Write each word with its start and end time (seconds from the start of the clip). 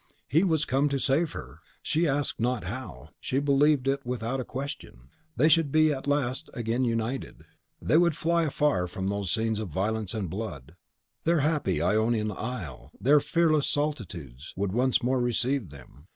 He 0.27 0.43
was 0.43 0.65
come 0.65 0.89
to 0.89 0.97
save 0.97 1.33
her! 1.33 1.59
She 1.83 2.07
asked 2.07 2.39
not 2.39 2.63
how, 2.63 3.09
she 3.19 3.37
believed 3.37 3.87
it 3.87 4.03
without 4.03 4.39
a 4.39 4.43
question. 4.43 5.11
They 5.35 5.47
should 5.47 5.71
be 5.71 5.93
at 5.93 6.07
last 6.07 6.49
again 6.55 6.83
united. 6.85 7.45
They 7.79 7.97
would 7.97 8.17
fly 8.17 8.49
far 8.49 8.87
from 8.87 9.09
those 9.09 9.29
scenes 9.29 9.59
of 9.59 9.69
violence 9.69 10.15
and 10.15 10.27
blood. 10.27 10.75
Their 11.23 11.41
happy 11.41 11.83
Ionian 11.83 12.31
isle, 12.31 12.89
their 12.99 13.19
fearless 13.19 13.67
solitudes, 13.69 14.55
would 14.57 14.71
once 14.71 15.03
more 15.03 15.21
receive 15.21 15.69
them. 15.69 16.07